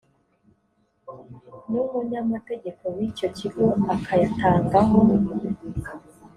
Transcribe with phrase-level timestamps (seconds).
[1.69, 4.97] n umunyamategeko w icyo kigo akayatangaho